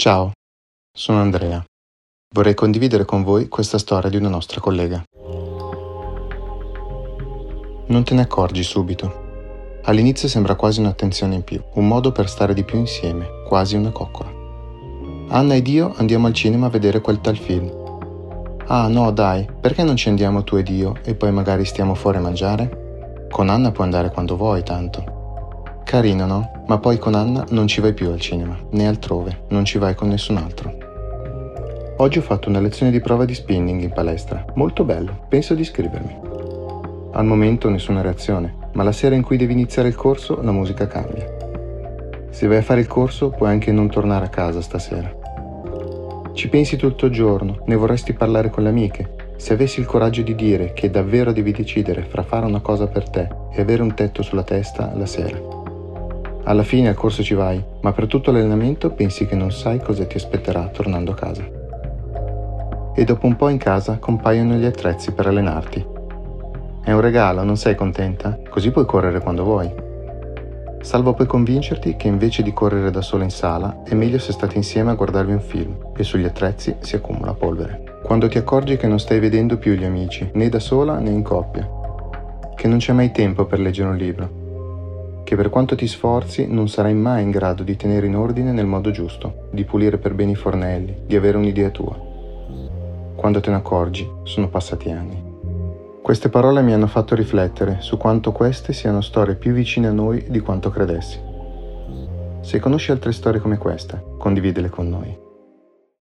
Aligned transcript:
Ciao, 0.00 0.30
sono 0.96 1.18
Andrea. 1.18 1.60
Vorrei 2.32 2.54
condividere 2.54 3.04
con 3.04 3.24
voi 3.24 3.48
questa 3.48 3.78
storia 3.78 4.08
di 4.08 4.16
una 4.16 4.28
nostra 4.28 4.60
collega. 4.60 5.02
Non 7.86 8.04
te 8.04 8.14
ne 8.14 8.20
accorgi 8.20 8.62
subito. 8.62 9.80
All'inizio 9.82 10.28
sembra 10.28 10.54
quasi 10.54 10.78
un'attenzione 10.78 11.34
in 11.34 11.42
più, 11.42 11.60
un 11.74 11.88
modo 11.88 12.12
per 12.12 12.28
stare 12.28 12.54
di 12.54 12.62
più 12.62 12.78
insieme, 12.78 13.26
quasi 13.48 13.74
una 13.74 13.90
coccola. 13.90 14.30
Anna 15.30 15.56
ed 15.56 15.66
io 15.66 15.92
andiamo 15.96 16.28
al 16.28 16.32
cinema 16.32 16.66
a 16.66 16.70
vedere 16.70 17.00
quel 17.00 17.20
tal 17.20 17.36
film. 17.36 17.68
Ah 18.68 18.86
no, 18.86 19.10
dai, 19.10 19.48
perché 19.60 19.82
non 19.82 19.96
ci 19.96 20.08
andiamo 20.08 20.44
tu 20.44 20.54
ed 20.54 20.68
io 20.68 20.94
e 21.02 21.16
poi 21.16 21.32
magari 21.32 21.64
stiamo 21.64 21.96
fuori 21.96 22.18
a 22.18 22.20
mangiare? 22.20 23.26
Con 23.32 23.48
Anna 23.48 23.72
puoi 23.72 23.86
andare 23.86 24.12
quando 24.12 24.36
vuoi, 24.36 24.62
tanto. 24.62 25.17
Carino, 25.88 26.26
no? 26.26 26.64
Ma 26.66 26.76
poi 26.76 26.98
con 26.98 27.14
Anna 27.14 27.46
non 27.48 27.66
ci 27.66 27.80
vai 27.80 27.94
più 27.94 28.10
al 28.10 28.20
cinema, 28.20 28.54
né 28.72 28.86
altrove, 28.86 29.44
non 29.48 29.64
ci 29.64 29.78
vai 29.78 29.94
con 29.94 30.08
nessun 30.08 30.36
altro. 30.36 30.76
Oggi 31.96 32.18
ho 32.18 32.20
fatto 32.20 32.50
una 32.50 32.60
lezione 32.60 32.92
di 32.92 33.00
prova 33.00 33.24
di 33.24 33.32
spinning 33.32 33.80
in 33.80 33.88
palestra, 33.88 34.44
molto 34.56 34.84
bello, 34.84 35.20
penso 35.30 35.54
di 35.54 35.62
iscrivermi. 35.62 36.14
Al 37.12 37.24
momento 37.24 37.70
nessuna 37.70 38.02
reazione, 38.02 38.54
ma 38.74 38.82
la 38.82 38.92
sera 38.92 39.14
in 39.14 39.22
cui 39.22 39.38
devi 39.38 39.54
iniziare 39.54 39.88
il 39.88 39.94
corso 39.94 40.42
la 40.42 40.52
musica 40.52 40.86
cambia. 40.86 41.26
Se 42.28 42.46
vai 42.46 42.58
a 42.58 42.62
fare 42.62 42.80
il 42.80 42.86
corso 42.86 43.30
puoi 43.30 43.48
anche 43.48 43.72
non 43.72 43.88
tornare 43.88 44.26
a 44.26 44.28
casa 44.28 44.60
stasera. 44.60 45.10
Ci 46.34 46.48
pensi 46.50 46.76
tutto 46.76 47.06
il 47.06 47.12
giorno, 47.12 47.62
ne 47.64 47.76
vorresti 47.76 48.12
parlare 48.12 48.50
con 48.50 48.62
le 48.62 48.68
amiche, 48.68 49.14
se 49.38 49.54
avessi 49.54 49.80
il 49.80 49.86
coraggio 49.86 50.20
di 50.20 50.34
dire 50.34 50.74
che 50.74 50.90
davvero 50.90 51.32
devi 51.32 51.52
decidere 51.52 52.02
fra 52.02 52.22
fare 52.24 52.44
una 52.44 52.60
cosa 52.60 52.88
per 52.88 53.08
te 53.08 53.26
e 53.52 53.62
avere 53.62 53.80
un 53.80 53.94
tetto 53.94 54.20
sulla 54.20 54.42
testa 54.42 54.92
la 54.94 55.06
sera. 55.06 55.57
Alla 56.48 56.62
fine 56.62 56.88
al 56.88 56.94
corso 56.94 57.22
ci 57.22 57.34
vai, 57.34 57.62
ma 57.82 57.92
per 57.92 58.06
tutto 58.06 58.32
l'allenamento 58.32 58.90
pensi 58.92 59.26
che 59.26 59.34
non 59.34 59.52
sai 59.52 59.80
cosa 59.80 60.06
ti 60.06 60.16
aspetterà 60.16 60.68
tornando 60.68 61.10
a 61.10 61.14
casa. 61.14 61.46
E 62.94 63.04
dopo 63.04 63.26
un 63.26 63.36
po' 63.36 63.50
in 63.50 63.58
casa 63.58 63.98
compaiono 63.98 64.54
gli 64.54 64.64
attrezzi 64.64 65.12
per 65.12 65.26
allenarti. 65.26 65.86
È 66.82 66.90
un 66.90 67.02
regalo, 67.02 67.42
non 67.42 67.58
sei 67.58 67.74
contenta? 67.74 68.40
Così 68.48 68.70
puoi 68.70 68.86
correre 68.86 69.20
quando 69.20 69.44
vuoi. 69.44 69.70
Salvo 70.80 71.12
poi 71.12 71.26
convincerti 71.26 71.96
che 71.96 72.08
invece 72.08 72.42
di 72.42 72.54
correre 72.54 72.90
da 72.90 73.02
sola 73.02 73.24
in 73.24 73.30
sala 73.30 73.82
è 73.84 73.92
meglio 73.92 74.18
se 74.18 74.32
state 74.32 74.56
insieme 74.56 74.90
a 74.90 74.94
guardarvi 74.94 75.32
un 75.32 75.40
film 75.40 75.76
e 75.94 76.02
sugli 76.02 76.24
attrezzi 76.24 76.76
si 76.78 76.96
accumula 76.96 77.34
polvere. 77.34 78.00
Quando 78.02 78.26
ti 78.26 78.38
accorgi 78.38 78.78
che 78.78 78.86
non 78.86 78.98
stai 78.98 79.20
vedendo 79.20 79.58
più 79.58 79.74
gli 79.74 79.84
amici, 79.84 80.30
né 80.32 80.48
da 80.48 80.60
sola 80.60 80.98
né 80.98 81.10
in 81.10 81.22
coppia. 81.22 81.68
Che 82.54 82.68
non 82.68 82.78
c'è 82.78 82.94
mai 82.94 83.12
tempo 83.12 83.44
per 83.44 83.60
leggere 83.60 83.90
un 83.90 83.96
libro, 83.96 84.37
che 85.24 85.36
per 85.36 85.50
quanto 85.50 85.74
ti 85.74 85.86
sforzi 85.86 86.46
non 86.46 86.68
sarai 86.68 86.94
mai 86.94 87.22
in 87.22 87.30
grado 87.30 87.62
di 87.62 87.76
tenere 87.76 88.06
in 88.06 88.16
ordine 88.16 88.52
nel 88.52 88.66
modo 88.66 88.90
giusto, 88.90 89.48
di 89.50 89.64
pulire 89.64 89.98
per 89.98 90.14
bene 90.14 90.32
i 90.32 90.36
fornelli, 90.36 91.02
di 91.06 91.16
avere 91.16 91.36
un'idea 91.36 91.70
tua. 91.70 91.96
Quando 93.14 93.40
te 93.40 93.50
ne 93.50 93.56
accorgi, 93.56 94.08
sono 94.22 94.48
passati 94.48 94.90
anni. 94.90 95.22
Queste 96.00 96.30
parole 96.30 96.62
mi 96.62 96.72
hanno 96.72 96.86
fatto 96.86 97.14
riflettere 97.14 97.78
su 97.80 97.98
quanto 97.98 98.32
queste 98.32 98.72
siano 98.72 99.02
storie 99.02 99.34
più 99.34 99.52
vicine 99.52 99.88
a 99.88 99.92
noi 99.92 100.24
di 100.28 100.40
quanto 100.40 100.70
credessi. 100.70 101.20
Se 102.40 102.58
conosci 102.60 102.92
altre 102.92 103.12
storie 103.12 103.40
come 103.40 103.58
questa, 103.58 104.02
condividele 104.16 104.70
con 104.70 104.88
noi. 104.88 105.27